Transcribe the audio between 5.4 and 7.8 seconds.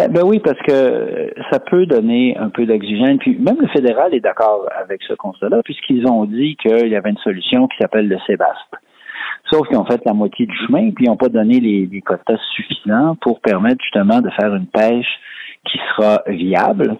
puisqu'ils ont dit qu'il y avait une solution qui